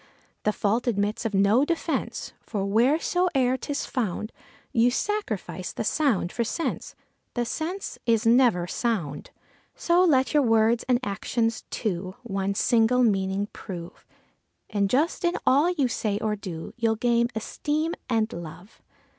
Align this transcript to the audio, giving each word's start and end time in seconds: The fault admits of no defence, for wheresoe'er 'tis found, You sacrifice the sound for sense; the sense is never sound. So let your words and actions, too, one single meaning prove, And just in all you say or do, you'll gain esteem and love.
The 0.45 0.51
fault 0.51 0.87
admits 0.87 1.25
of 1.25 1.35
no 1.35 1.63
defence, 1.63 2.33
for 2.41 2.65
wheresoe'er 2.65 3.55
'tis 3.55 3.85
found, 3.85 4.31
You 4.73 4.89
sacrifice 4.89 5.71
the 5.71 5.83
sound 5.83 6.31
for 6.31 6.43
sense; 6.43 6.95
the 7.35 7.45
sense 7.45 7.99
is 8.07 8.25
never 8.25 8.65
sound. 8.65 9.29
So 9.75 10.03
let 10.03 10.33
your 10.33 10.41
words 10.41 10.83
and 10.89 10.99
actions, 11.03 11.65
too, 11.69 12.15
one 12.23 12.55
single 12.55 13.03
meaning 13.03 13.45
prove, 13.53 14.07
And 14.71 14.89
just 14.89 15.23
in 15.23 15.35
all 15.45 15.69
you 15.69 15.87
say 15.87 16.17
or 16.17 16.35
do, 16.35 16.73
you'll 16.77 16.95
gain 16.95 17.29
esteem 17.35 17.93
and 18.09 18.33
love. 18.33 18.81